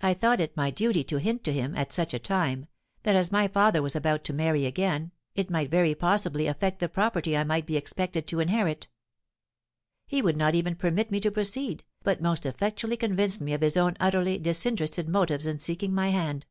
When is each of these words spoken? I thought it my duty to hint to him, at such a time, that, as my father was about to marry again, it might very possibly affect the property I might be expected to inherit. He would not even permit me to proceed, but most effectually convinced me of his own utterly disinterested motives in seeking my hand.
I 0.00 0.14
thought 0.14 0.38
it 0.38 0.56
my 0.56 0.70
duty 0.70 1.02
to 1.02 1.16
hint 1.16 1.42
to 1.42 1.52
him, 1.52 1.74
at 1.74 1.92
such 1.92 2.14
a 2.14 2.20
time, 2.20 2.68
that, 3.02 3.16
as 3.16 3.32
my 3.32 3.48
father 3.48 3.82
was 3.82 3.96
about 3.96 4.22
to 4.26 4.32
marry 4.32 4.64
again, 4.64 5.10
it 5.34 5.50
might 5.50 5.68
very 5.68 5.96
possibly 5.96 6.46
affect 6.46 6.78
the 6.78 6.88
property 6.88 7.36
I 7.36 7.42
might 7.42 7.66
be 7.66 7.76
expected 7.76 8.28
to 8.28 8.38
inherit. 8.38 8.86
He 10.06 10.22
would 10.22 10.36
not 10.36 10.54
even 10.54 10.76
permit 10.76 11.10
me 11.10 11.18
to 11.18 11.32
proceed, 11.32 11.82
but 12.04 12.22
most 12.22 12.46
effectually 12.46 12.96
convinced 12.96 13.40
me 13.40 13.52
of 13.52 13.62
his 13.62 13.76
own 13.76 13.96
utterly 13.98 14.38
disinterested 14.38 15.08
motives 15.08 15.44
in 15.44 15.58
seeking 15.58 15.92
my 15.92 16.10
hand. 16.10 16.46